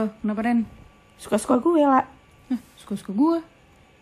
[0.00, 0.64] Halo, kenapa Ren?
[1.20, 2.08] Suka-suka gue lah.
[2.48, 3.44] Hah, suka-suka gue.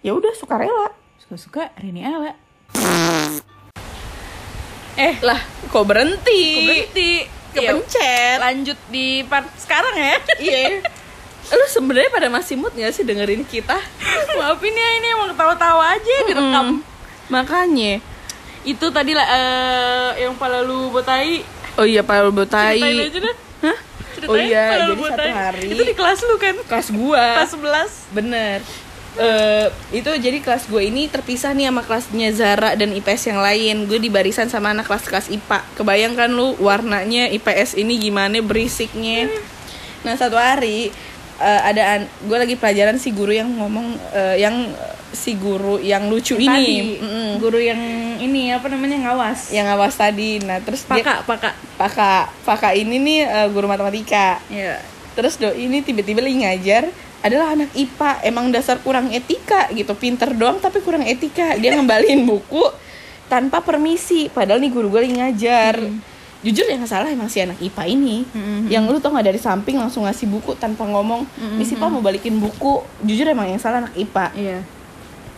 [0.07, 0.95] Ya udah suka rela.
[1.19, 2.39] Suka-suka Rini Ella.
[4.95, 6.43] Eh lah, kok berhenti?
[6.55, 7.11] Kok berhenti?
[7.51, 8.39] Kepencet.
[8.39, 10.15] Lanjut di part sekarang ya.
[10.47, 10.87] Iya.
[11.51, 13.83] Lu sebenarnya pada masih mood gak sih dengerin kita?
[14.39, 16.79] Maafin ya, ini emang ketawa-tawa aja direkam.
[16.79, 16.83] Mm,
[17.27, 17.99] Makanya.
[18.63, 21.43] Itu tadi lah eh, yang pala lu botai.
[21.75, 22.79] Oh iya, Pak Botai.
[22.79, 23.48] Ceritain aja dah.
[24.19, 25.31] Ceritain Oh iya, jadi satu botai.
[25.31, 26.55] hari Itu di kelas lu kan?
[26.67, 27.25] kelas gua.
[27.39, 28.15] Kelas 11.
[28.15, 28.59] Bener.
[29.19, 33.77] Eh itu jadi kelas gue ini terpisah nih sama kelasnya Zara dan IPS yang lain.
[33.87, 35.59] Gue di barisan sama anak kelas-kelas IPA.
[35.75, 39.27] Kebayangkan lu warnanya IPS ini gimana berisiknya.
[40.03, 40.95] Nah satu hari
[41.39, 44.55] eh, ada gue lagi pelajaran si guru yang ngomong eh, yang
[45.09, 47.29] si guru yang lucu ini, Tadi, Mm-mm.
[47.41, 47.81] guru yang
[48.19, 49.51] ini apa namanya ngawas.
[49.51, 50.39] yang awas tadi.
[50.39, 51.51] Nah terus dia Paka, paka.
[51.75, 54.39] Paka, Paka ini nih eh, guru matematika.
[54.47, 54.83] Iya.
[55.15, 56.83] Terus do ini tiba-tiba lagi ngajar
[57.19, 62.23] adalah anak IPA emang dasar kurang etika gitu pinter doang tapi kurang etika dia ngembaliin
[62.23, 62.63] buku
[63.27, 65.75] tanpa permisi padahal nih guru gue lagi ngajar
[66.39, 68.71] jujur yang salah emang si anak IPA ini Mm-mm.
[68.71, 71.27] yang lu tau nggak dari samping langsung ngasih buku tanpa ngomong
[71.59, 74.59] misi pak mau balikin buku jujur emang yang salah anak IPA Iya.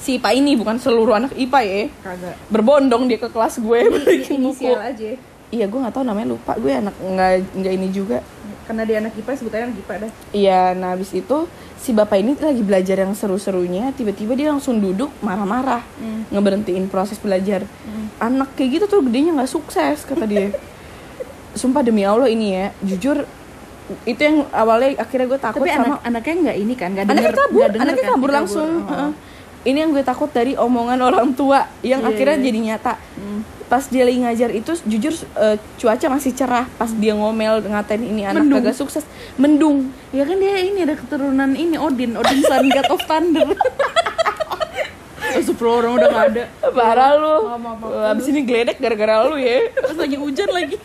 [0.01, 2.35] Si IPA ini bukan seluruh anak IPA ya Kagak.
[2.49, 5.11] berbondong dia ke kelas gue balikin buku aja.
[5.51, 8.19] iya gue nggak tahu namanya lupa gue anak nggak nggak ini juga
[8.63, 10.11] Karena dia anak IPA sebutannya anak IPA dah.
[10.31, 11.37] Iya, nah habis itu
[11.75, 16.23] si bapak ini lagi belajar yang seru-serunya, tiba-tiba dia langsung duduk marah-marah, Hmm.
[16.31, 17.67] ngeberhentiin proses belajar.
[18.17, 20.55] Anak kayak gitu tuh gedenya nggak sukses kata dia.
[21.61, 23.27] Sumpah demi Allah ini ya, jujur
[24.07, 27.33] itu yang awalnya akhirnya gue takut Tapi sama anak anaknya nggak ini kan, nggak anaknya
[27.35, 28.13] kabur, denger anaknya kan?
[28.15, 28.71] kabur langsung.
[28.79, 28.87] Oh.
[28.87, 29.11] Heeh.
[29.61, 32.45] Ini yang gue takut dari omongan orang tua yang Iya, akhirnya iya.
[32.49, 32.95] jadi nyata.
[33.17, 33.41] Hmm.
[33.69, 36.67] Pas dia lagi ngajar itu jujur eh, cuaca masih cerah.
[36.75, 38.65] Pas dia ngomel ngatain ini anak Mendung.
[38.65, 39.05] kagak sukses,
[39.37, 39.93] mendung.
[40.11, 43.49] Ya kan dia ini ada keturunan ini Odin, Odin Sun God of Thunder.
[45.47, 46.45] Sepuluh orang udah gak ada.
[46.75, 47.37] Parah lu.
[48.11, 49.71] Abis ini geledek gara-gara lu ya.
[49.79, 50.77] Pas lagi hujan lagi.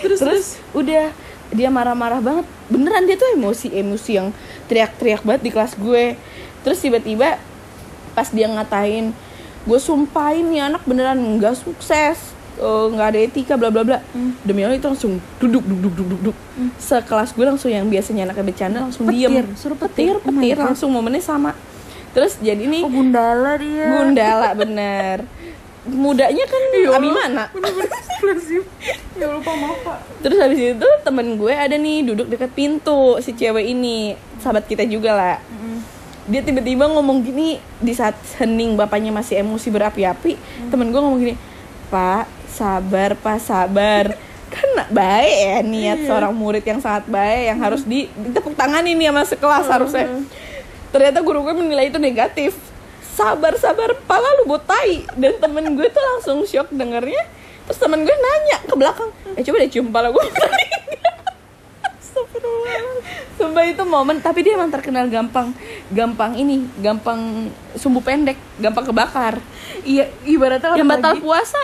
[0.00, 1.12] Terus, Terus udah
[1.52, 2.46] dia marah-marah banget.
[2.72, 4.28] Beneran dia tuh emosi-emosi yang
[4.66, 6.16] teriak-teriak banget di kelas gue.
[6.64, 7.36] Terus tiba-tiba
[8.12, 9.10] pas dia ngatain,
[9.62, 12.18] gue sumpahin nih anak beneran nggak sukses,
[12.56, 13.98] eh, nggak ada etika bla bla bla.
[14.42, 16.36] Demi Allah itu langsung duduk duduk duduk duduk.
[16.76, 19.46] Sekelas gue langsung yang biasanya anaknya bercanda langsung Petir, diem.
[19.56, 20.28] suruh petir, petir.
[20.28, 20.66] Oh petir God.
[20.72, 21.52] langsung momennya sama.
[22.12, 23.88] Terus jadi nih Oh Gundala dia.
[23.88, 25.24] Gundala bener
[25.82, 26.62] Mudanya kan
[26.94, 28.62] Abimana Bener-bener eksplosif.
[29.18, 29.98] Ya lupa maaf pak.
[30.20, 34.84] Terus habis itu temen gue ada nih duduk dekat pintu Si cewek ini Sahabat kita
[34.84, 35.36] juga lah
[36.30, 40.38] Dia tiba-tiba ngomong gini Di saat hening bapaknya masih emosi berapi-api
[40.70, 41.34] Temen gue ngomong gini
[41.90, 44.04] Pak sabar pak sabar.
[44.52, 49.08] Kan baik ya niat seorang murid yang sangat baik Yang harus di, ditepuk tangan ini
[49.08, 50.06] sama sekelas harusnya.
[50.92, 52.52] Ternyata guru gue menilai itu negatif.
[53.16, 57.24] Sabar sabar pala lu botai Dan temen gue tuh langsung shock dengernya.
[57.64, 60.20] Terus temen gue nanya ke belakang Eh coba deh cium pala gue
[63.34, 65.50] Sumpah itu momen Tapi dia emang terkenal gampang
[65.88, 69.40] Gampang ini Gampang sumbu pendek Gampang kebakar
[69.82, 71.60] Iya, ibaratnya Yang batal lagi- puasa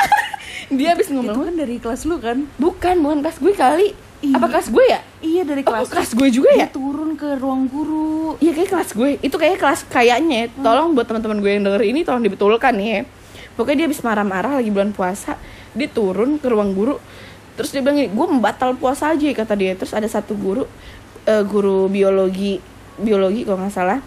[0.70, 2.48] Dia habis Itu ngomong kan dari kelas lu kan?
[2.56, 3.88] Bukan, bukan kelas gue kali
[4.24, 4.40] Iya.
[4.40, 5.00] Apa kelas gue ya?
[5.20, 5.92] Iya dari Oh, kelas.
[5.92, 6.64] kelas gue juga ya?
[6.64, 8.40] Dia turun ke ruang guru.
[8.40, 9.20] Iya kayak kelas gue.
[9.20, 10.48] Itu kayak kelas kayaknya.
[10.48, 10.64] ya.
[10.64, 13.04] Tolong buat teman-teman gue yang denger ini tolong dibetulkan ya.
[13.52, 15.36] Pokoknya dia habis marah-marah lagi bulan puasa,
[15.70, 16.96] dia turun ke ruang guru.
[17.54, 19.72] Terus dia bilang gue membatal puasa aja kata dia.
[19.78, 20.66] Terus ada satu guru
[21.24, 22.58] eh, guru biologi
[22.98, 23.98] biologi kalau nggak salah.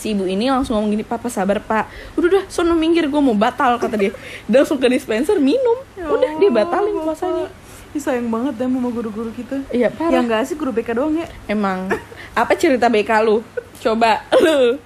[0.00, 2.16] Si ibu ini langsung ngomong gini, "Papa sabar, Pak.
[2.16, 4.12] Udah udah, sono minggir gue mau batal," kata dia.
[4.48, 5.76] Dia langsung ke dispenser minum.
[5.98, 7.52] Udah dia batalin puasanya.
[7.90, 9.66] Ih, sayang banget deh sama guru-guru kita.
[9.74, 10.22] Iya, parah.
[10.22, 11.26] Yang gak asik guru BK doang ya.
[11.50, 11.90] Emang
[12.38, 13.42] apa cerita BK lu?
[13.82, 14.78] Coba lu.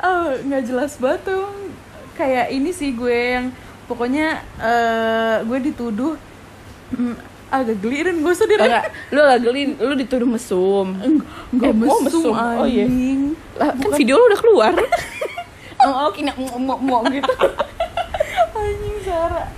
[0.00, 1.44] Oh, nggak jelas banget tuh.
[2.16, 3.52] Kayak ini sih gue yang
[3.84, 6.16] pokoknya eh, gue dituduh
[6.94, 7.14] hmm,
[7.48, 10.86] agak geli dan gue sedih Enggak, lu gak geli, lu dituduh mesum.
[11.52, 12.84] Enggak Eh, oh, mesum, Oh iya.
[13.56, 14.72] Lah, kan video lu udah keluar.
[15.84, 17.32] oh, oh, kini mau mau gitu.
[18.58, 19.48] Anjing Sarah.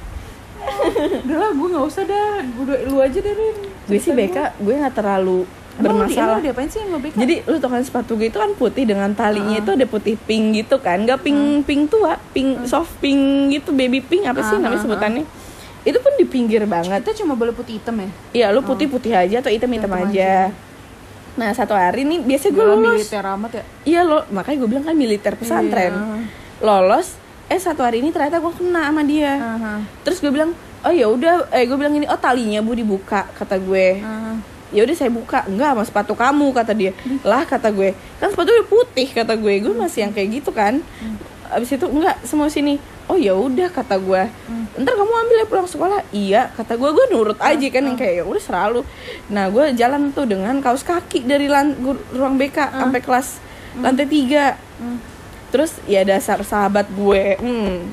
[1.26, 2.44] Udah lah, gue gak usah dah.
[2.62, 3.56] Udah, lu aja deh, Rin.
[3.90, 5.42] gue sih BK, gue gak terlalu
[5.80, 6.38] bermasalah.
[6.38, 7.14] Emang diapain sih yang lo BK?
[7.16, 10.62] Jadi lu tau kan sepatu gue itu kan putih dengan talinya itu ada putih pink
[10.62, 14.62] gitu kan, nggak pink pink tua, pink soft pink gitu, baby pink apa sih Ah,
[14.62, 15.24] namanya ah, sebutannya?
[15.84, 17.00] Itu pun di pinggir banget.
[17.04, 18.08] kita cuma boleh putih hitam ya?
[18.36, 20.52] Iya, lu putih putih aja atau hitam hitam Hitam aja.
[21.38, 23.00] Nah satu hari nih biasa gue lulus.
[23.00, 23.64] militer amat ya?
[23.86, 25.94] Iya lo, makanya gue bilang kan militer pesantren.
[25.94, 26.18] Iya.
[26.60, 27.16] Lolos,
[27.48, 29.40] eh satu hari ini ternyata gue kena sama dia.
[29.40, 29.72] Aha.
[30.04, 30.52] Terus gue bilang,
[30.84, 34.04] oh ya udah, eh gue bilang ini, oh talinya bu dibuka kata gue.
[34.04, 34.32] Aha.
[34.70, 36.94] ya udah saya buka enggak sama sepatu kamu kata dia
[37.26, 37.90] lah kata gue
[38.22, 40.78] kan sepatu udah putih kata gue gue masih yang kayak gitu kan
[41.50, 42.78] abis itu enggak semua sini.
[43.06, 44.22] Oh ya udah kata gue
[44.76, 46.00] ntar kamu ambil ya pulang sekolah.
[46.08, 48.80] Iya kata gue gue nurut aja kan yang kayak ya udah selalu
[49.26, 51.74] nah gue jalan tuh dengan kaos kaki dari lan-
[52.10, 53.28] ruang BK sampai kelas
[53.76, 54.54] lantai tiga.
[55.50, 57.34] Terus ya dasar sahabat gue.
[57.36, 57.90] Hmm,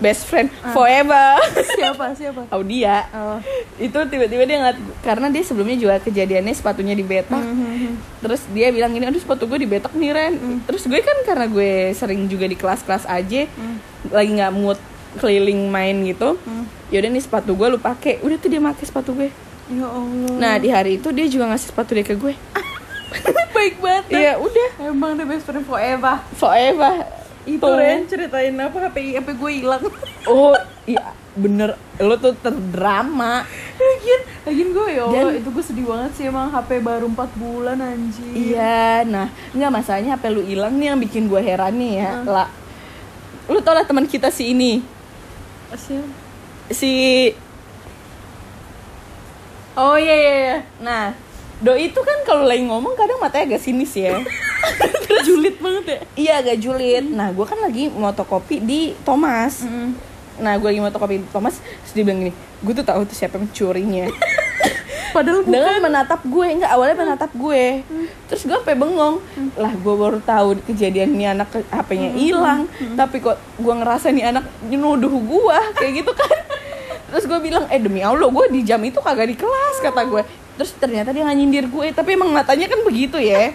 [0.00, 1.38] best friend forever.
[1.76, 2.16] Siapa?
[2.16, 2.48] Siapa?
[2.56, 3.06] Audia.
[3.12, 3.38] Oh.
[3.80, 7.40] itu tiba-tiba dia ngeliat karena dia sebelumnya juga kejadiannya sepatunya dibetak
[8.20, 10.34] terus dia bilang gini aduh sepatu gue dibetak nih Ren.
[10.64, 13.46] Terus gue kan karena gue sering juga di kelas-kelas aja
[14.10, 14.80] lagi nggak mood
[15.20, 16.38] keliling main gitu
[16.90, 19.30] yaudah nih sepatu gue lu pakai udah tuh dia pakai sepatu gue.
[19.70, 20.34] Ya allah.
[20.34, 22.34] Nah di hari itu dia juga ngasih sepatu dia ke gue.
[23.56, 24.04] Baik banget.
[24.10, 24.68] Iya udah.
[24.90, 26.18] Emang the best friend forever.
[26.34, 27.64] Forever itu.
[27.64, 29.82] Ren ceritain apa HP HP gue hilang
[30.30, 30.52] oh
[30.84, 33.46] iya bener lo tuh terdrama
[33.78, 37.16] lagian lagian gue ya Allah Dan- itu gue sedih banget sih emang HP baru 4
[37.38, 42.02] bulan anjir Iya, nah nggak masalahnya apa lu hilang nih yang bikin gue heran nih
[42.02, 42.48] ya, lah.
[43.46, 44.82] Lu tau lah teman kita si ini,
[45.70, 46.06] Siapa?
[46.70, 46.92] si
[49.74, 51.14] oh iya iya iya nah
[51.60, 54.16] Doi itu kan kalau lagi ngomong kadang matanya agak sinis ya.
[55.26, 55.98] julid banget ya?
[56.16, 57.04] Iya agak julid.
[57.10, 59.64] Nah gue kan lagi motokopi di Thomas.
[60.40, 63.36] Nah gue lagi motokopi di Thomas, terus dia bilang gini, gue tuh tahu tuh siapa
[63.36, 64.06] yang mencurinya.
[65.14, 65.52] padahal bukan.
[65.52, 67.64] Dengan menatap gue enggak awalnya menatap gue.
[68.30, 69.20] Terus gue sampai bengong.
[69.58, 74.46] Lah gue baru tahu kejadian ini anak HP-nya hilang tapi kok gue ngerasa nih anak
[74.70, 76.38] nuduh gue kayak gitu kan.
[77.10, 80.22] Terus gue bilang eh demi allah gue di jam itu kagak di kelas kata gue
[80.60, 83.48] terus ternyata dia nggak nyindir gue tapi emang matanya kan begitu ya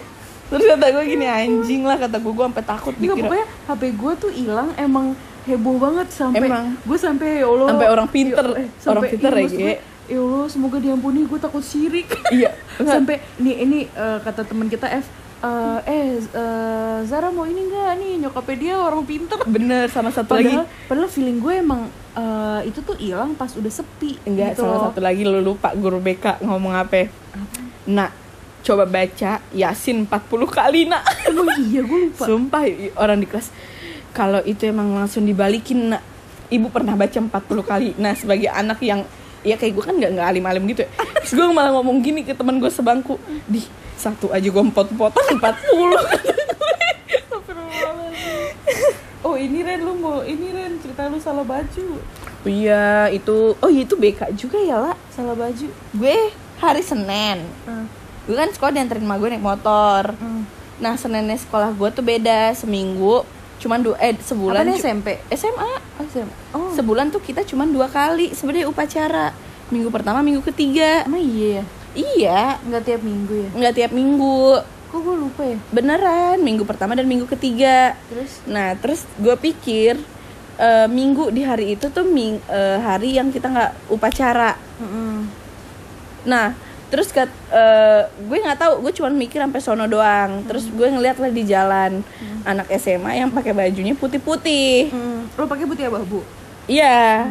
[0.46, 3.22] terus kata gue gini anjing lah kata gue gue sampai takut Enggak, dikira.
[3.26, 5.06] pokoknya HP gue tuh hilang emang
[5.46, 6.48] heboh banget sampai
[6.82, 7.68] gue sampai ya Allah.
[7.70, 8.46] Sampai orang pinter.
[8.50, 9.74] Ya, eh, Orang pinter iya, ya, gue,
[10.06, 12.06] ya Allah semoga diampuni gue takut syirik
[12.36, 15.06] iya sampai ini ini eh, kata teman kita F
[15.36, 18.12] eh, eh eh, Zara mau ini enggak nih?
[18.26, 19.38] Nyokapnya dia orang pinter.
[19.46, 20.50] Bener sama satu lagi.
[20.50, 21.82] Padahal padahal feeling gue emang
[22.16, 24.84] eh, itu tuh hilang pas udah sepi Enggak, gitu salah loh.
[24.90, 27.10] satu lagi lu lupa guru BK ngomong apa?
[27.86, 28.10] Nah,
[28.66, 31.06] coba baca Yasin 40 kali, nak.
[31.30, 32.66] emang iya gue lupa Sumpah
[32.98, 33.54] orang di kelas
[34.10, 36.02] kalau itu emang langsung dibalikin, nak.
[36.50, 37.30] Ibu pernah baca 40
[37.62, 37.88] kali.
[37.98, 39.06] Nah, sebagai anak yang
[39.46, 40.90] ya kayak gue kan nggak nggak alim-alim gitu ya.
[41.22, 43.62] Terus gue malah ngomong gini ke teman gue sebangku, di
[43.96, 45.40] satu aja gue potong 40
[49.26, 51.98] oh ini Ren lu mau ini Ren cerita lu salah baju
[52.46, 54.94] Iya, itu oh iya itu BK juga ya, lah.
[55.10, 55.66] salah baju
[55.98, 56.30] Gue
[56.62, 57.42] hari Senin.
[57.66, 57.90] Hmm.
[58.26, 60.12] Gue kan sekolah dianterin sama gue naik motor.
[60.12, 60.42] Hmm.
[60.76, 63.24] Nah, Seninnya sekolah gue tuh beda seminggu,
[63.56, 65.08] cuman dua eh sebulan cu- SMP?
[65.30, 65.70] SMA.
[65.96, 66.34] Oh, SMA.
[66.52, 69.32] Oh, Sebulan tuh kita cuman dua kali sebenarnya upacara.
[69.66, 71.02] Minggu pertama, minggu ketiga.
[71.02, 71.64] emang iya ya?
[71.96, 73.48] Iya, Nggak tiap minggu ya?
[73.56, 74.60] nggak tiap minggu.
[74.86, 75.58] Kok gue lupa ya?
[75.70, 77.96] Beneran, minggu pertama dan minggu ketiga.
[78.06, 78.44] Terus?
[78.44, 79.96] Nah, terus gue pikir
[80.56, 84.56] eh, minggu di hari itu tuh ming, eh, hari yang kita nggak upacara.
[84.76, 85.24] Mm-mm.
[86.24, 86.52] Nah,
[86.86, 90.46] terus kat, eh, gue nggak tahu, gue cuma mikir sampai sono doang.
[90.46, 92.06] Terus gue ngeliat lah di jalan
[92.46, 94.94] anak SMA yang pakai bajunya putih-putih.
[94.94, 95.20] Mm.
[95.34, 96.22] Lo pakai putih abu-abu?
[96.70, 97.30] Iya.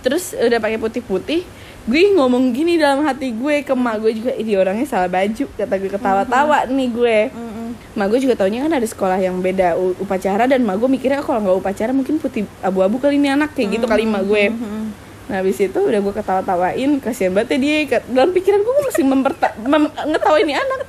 [0.00, 1.44] Terus udah pakai putih-putih,
[1.84, 5.44] gue ngomong gini dalam hati gue ke emak gue juga, ini orangnya salah baju.
[5.56, 7.18] Kata gue ketawa-tawa nih gue.
[7.32, 7.68] Mm-mm.
[7.90, 11.26] Mak gue juga taunya kan ada sekolah yang beda upacara dan mak gue mikirnya "Oh,
[11.26, 14.54] kalau nggak upacara mungkin putih abu-abu kali ini anak kayak gitu kali mak gue.
[14.54, 15.09] Mm-mm.
[15.26, 19.52] Nah habis itu udah gue ketawa-tawain Kasian banget ya dia Dalam pikiran gue masih memperta
[19.60, 20.86] mem- ngetawain nih anak.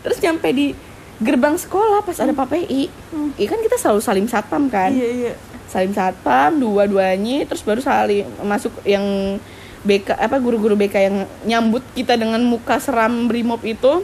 [0.00, 0.66] Terus nyampe di
[1.16, 2.88] gerbang sekolah pas ada PPI
[3.34, 4.90] Iya kan kita selalu salim satpam kan?
[4.90, 5.32] Iya iya.
[5.66, 9.02] Salim satpam dua-duanya Terus baru saling masuk yang
[9.82, 14.02] BK apa guru-guru BK yang nyambut kita dengan muka seram brimob itu.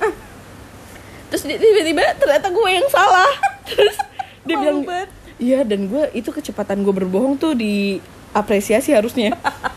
[1.26, 3.26] Terus di- tiba-tiba ternyata gue yang salah.
[3.67, 3.99] Terus
[4.47, 4.87] dia bilang.
[5.43, 7.59] Iya dan gue itu kecepatan gue berbohong tuh
[8.32, 9.36] diapresiasi harusnya.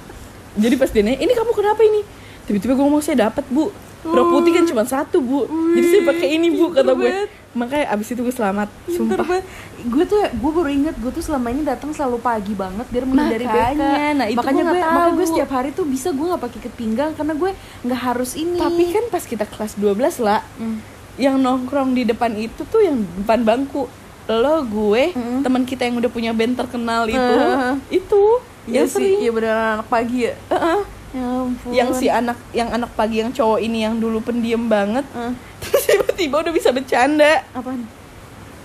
[0.64, 2.02] Jadi pas dia nanya, ini kamu kenapa ini?
[2.48, 3.68] Tiba-tiba gue ngomong saya dapat bu.
[4.06, 5.44] Rok putih kan cuma satu bu.
[5.76, 7.12] Jadi saya pakai ini bu kata gue.
[7.52, 8.72] Makanya abis itu gue selamat.
[8.88, 9.42] Sumpah.
[9.84, 13.44] Gue tuh gue baru inget gue tuh selama ini datang selalu pagi banget biar menghindari
[13.44, 13.76] BK.
[14.16, 17.12] Nah itu makanya gue makanya gue setiap hari tuh bisa gue nggak pakai ikat pinggang
[17.18, 17.52] karena gue
[17.84, 18.62] nggak harus ini.
[18.62, 20.80] Tapi kan pas kita kelas 12 lah, Hmm.
[21.18, 23.90] yang nongkrong di depan itu tuh yang depan bangku
[24.28, 25.42] lo gue Mm-mm.
[25.42, 27.74] teman kita yang udah punya band terkenal itu Heeh.
[27.92, 28.22] itu
[28.66, 30.34] Iya yang sih, sering iya beneran anak pagi ya.
[30.50, 30.80] Heeh.
[31.14, 31.70] Ya ampun.
[31.72, 35.06] yang si anak yang anak pagi yang cowok ini yang dulu pendiam banget
[35.60, 37.88] terus tiba-tiba udah bisa bercanda apaan?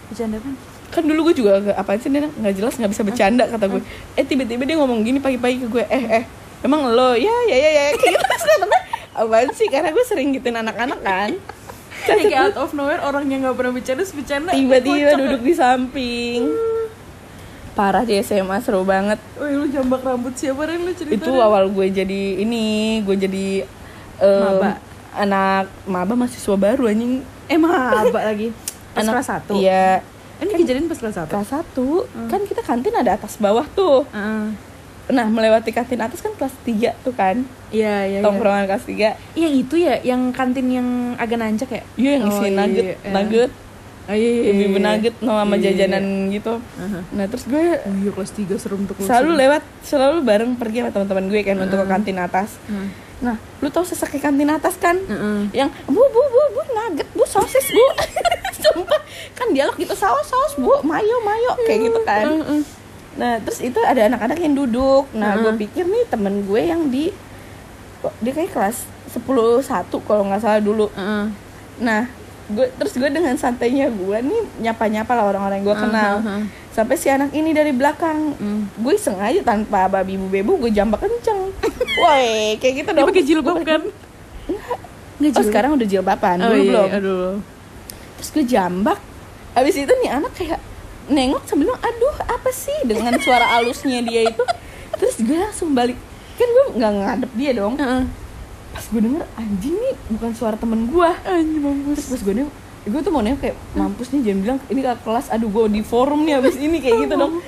[0.08, 0.54] Bercanda kan?
[0.90, 3.78] kan dulu gue juga agak apaan sih dia nggak jelas nggak bisa bercanda kata gue
[4.16, 6.24] eh tiba-tiba dia ngomong gini pagi-pagi ke gue eh eh
[6.60, 8.66] emang lo ya ya ya ya kayak gitu
[9.12, 11.30] apaan sih karena gue sering gituin anak-anak kan
[12.00, 16.40] kayak out of nowhere orang yang nggak pernah bercanda bercanda tiba-tiba duduk di samping.
[17.70, 19.16] Parah di SMA seru banget.
[19.38, 20.82] Wih lu jambak rambut siapa Ren?
[20.82, 22.64] Lu cerita itu awal gue jadi ini
[23.00, 23.46] gue jadi
[24.18, 24.70] em, Maba.
[25.14, 27.22] anak maba mahasiswa baru anjing.
[27.46, 28.50] Eh maba lagi.
[28.94, 29.54] Pas anak kelas satu.
[29.56, 30.02] iya.
[30.40, 31.30] Ini kejadian pas kelas satu?
[31.30, 31.88] kelas satu.
[32.26, 34.02] Kan kita kantin ada atas bawah tuh.
[34.10, 34.69] Heeh.
[35.10, 38.20] Nah melewati kantin atas kan kelas 3 tuh kan iya iya iya.
[38.22, 42.38] tongkrongan kelas 3 yang itu ya yang kantin yang agak nancak ya iya yang isi
[42.40, 43.10] Oh, nugget iya, iya.
[43.10, 43.50] nugget
[44.06, 44.86] oh, iya, iya, ibu iya.
[44.86, 46.98] nugget sama Iya, iya, jajanan gitu Aha.
[47.12, 50.90] nah terus gue Oh iya kelas 3 serem tuh selalu lewat selalu bareng pergi sama
[50.94, 52.88] teman-teman gue kan untuk ke kantin atas Heeh.
[53.20, 55.50] nah lu tau sesek ke kantin atas kan Heeh.
[55.52, 57.84] yang bu bu bu bu nugget bu sosis bu
[58.62, 59.00] sumpah
[59.32, 62.60] kan dialog gitu saus saus bu mayo mayo kayak gitu kan Heeh.
[63.20, 65.04] Nah terus itu ada anak-anak yang duduk.
[65.12, 67.12] Nah gue pikir nih temen gue yang di
[68.24, 69.20] dia kayak kelas 10
[69.60, 70.88] satu kalau nggak salah dulu.
[70.96, 71.24] Heeh.
[71.80, 72.08] nah
[72.50, 76.14] gue terus gue dengan santainya gue nih nyapa nyapa lah orang-orang yang gue kenal.
[76.24, 76.42] Heeh.
[76.72, 78.32] sampai si anak ini dari belakang.
[78.40, 78.72] Hmm.
[78.80, 81.52] gue iseng aja tanpa babi bu bebu gue jambak kenceng.
[82.00, 83.04] Woi kayak gitu dong.
[83.12, 83.82] Pakai jilbab kan?
[84.48, 84.78] Enggak.
[85.36, 86.88] Oh sekarang udah jilbaban Oh, dulu iya, belum.
[86.96, 87.32] Aduh.
[88.16, 88.96] terus gue jambak.
[89.52, 90.69] Abis itu nih anak kayak
[91.10, 92.78] nengok sambil bilang aduh apa sih?
[92.86, 94.44] Dengan suara alusnya dia itu.
[94.96, 95.98] Terus gue langsung balik.
[96.38, 97.76] Kan gue nggak ngadep dia dong.
[97.76, 98.04] Heeh.
[98.70, 101.10] pas gue denger anjing nih bukan suara temen gue.
[101.26, 101.94] Anjir mampus.
[101.98, 104.92] terus pas gue nengok gue tuh mau nengok kayak mampus nih jangan bilang ini ke
[105.04, 107.42] kelas aduh gue di forum nih abis ini kayak gitu dong.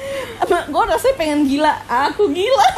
[0.45, 1.73] Gue rasanya pengen gila.
[2.11, 2.66] Aku gila.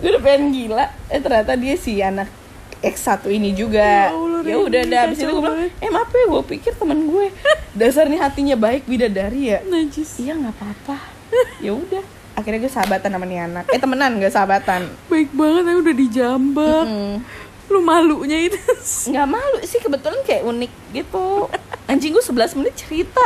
[0.00, 0.84] Gue udah pengen gila.
[1.12, 2.28] Eh ternyata dia si anak
[2.80, 4.08] X1 ini juga.
[4.08, 7.26] Ya Ya udah dah abis itu gue bilang eh maaf ya gue pikir temen gue
[7.72, 10.16] dasarnya hatinya baik bidadari ya Najis.
[10.16, 10.96] iya nggak apa-apa
[11.58, 15.76] ya udah akhirnya gue sahabatan sama nih anak eh temenan gak sahabatan Baik banget ya
[15.76, 16.84] udah dijambak.
[16.86, 17.16] Mm.
[17.68, 18.58] Lu malunya itu.
[19.06, 21.46] nggak malu sih kebetulan kayak unik gitu
[21.84, 23.22] anjing gue 11 menit cerita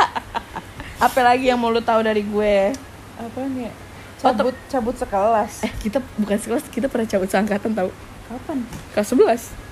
[0.97, 2.71] apalagi yang mau lu tahu dari gue
[3.15, 3.71] Apa nih?
[4.17, 5.61] Oh, Cabut cabut sekelas.
[5.61, 7.89] eh kita bukan sekelas kita pernah cabut seangkatan tahu
[8.25, 8.57] Kapan?
[8.91, 9.64] kelas 11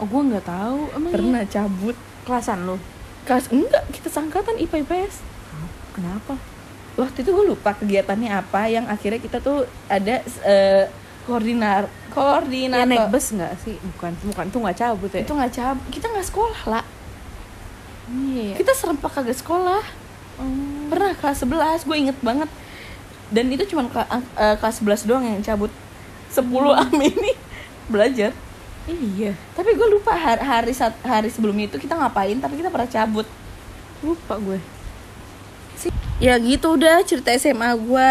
[0.00, 0.80] Oh gua nggak tahu.
[0.90, 1.50] Emang pernah iya?
[1.52, 2.76] cabut kelasan lu.
[3.20, 5.20] kelas enggak kita seangkatan IPA IPS
[5.92, 6.34] Kenapa?
[6.96, 10.84] waktu itu gue lupa kegiatannya apa yang akhirnya kita tuh ada eh,
[11.22, 13.76] koordinar Ya koordinator naik bus nggak sih?
[13.78, 15.20] Bukan, bukan tuh nggak cabut ya.
[15.20, 16.84] itu nggak cabut kita nggak sekolah lah
[18.10, 18.58] Iya.
[18.58, 19.84] kita serempak kagak sekolah
[20.40, 20.88] Oh.
[20.88, 22.48] pernah kelas 11 gue inget banget
[23.28, 23.84] dan itu cuma
[24.56, 25.68] kelas 11 doang yang cabut
[26.32, 26.40] 10
[26.80, 27.32] ame ini
[27.86, 28.32] belajar
[28.86, 29.36] Iya.
[29.52, 33.26] tapi gue lupa hari hari, hari sebelumnya itu kita ngapain tapi kita pernah cabut
[34.00, 34.56] Lupa gue.
[36.16, 38.10] ya gitu udah cerita SMA gue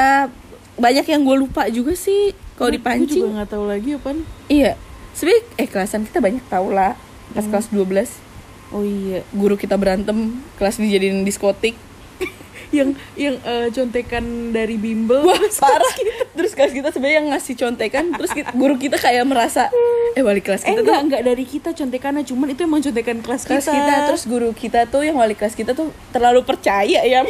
[0.76, 4.26] banyak yang gue lupa juga sih kalau Gue dipancing juga nggak tahu lagi apaan.
[4.48, 4.74] iya
[5.12, 6.98] sebenernya eh kelasan kita banyak tau lah
[7.30, 8.30] pas kelas 12
[8.70, 9.26] Oh iya.
[9.32, 11.74] guru kita berantem kelas dijadiin diskotik
[12.70, 15.26] Yang yang eh, contekan dari bimbel.
[15.26, 15.90] Wah parah
[16.32, 19.74] Terus kelas kita sebenarnya yang ngasih contekan Terus kita- guru kita kayak merasa
[20.20, 23.18] Eh wali kelas Eh kita enggak, tuh enggak dari kita contekannya cuman itu emang contekan
[23.24, 23.76] kelas, Kelas kita.
[23.80, 27.24] kita Terus guru kita tuh yang wali kelas kita tuh Terlalu percaya ya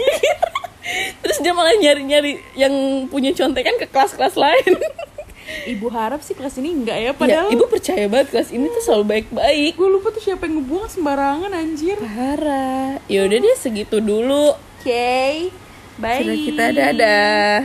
[1.22, 2.74] Terus dia malah nyari-nyari Yang
[3.13, 4.74] punya contekan ke kelas-kelas lain
[5.50, 8.81] Ibu harap sih kelas ini enggak ya ya, padahal Ibu percaya banget kelas ini tuh
[8.86, 11.98] selalu baik-baik gue lupa tuh siapa yang ngebuang sembarangan anjir.
[11.98, 15.50] Parah Yaudah deh segitu dulu Oke.
[16.00, 16.24] Bye.
[16.24, 17.60] Cerita kita dadah